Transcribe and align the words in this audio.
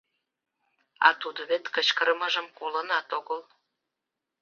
А 1.07 1.09
тудо 1.21 1.41
вет 1.49 1.65
кычкырымыжым 1.73 2.47
колынат 2.57 3.07
огыл... 3.17 3.41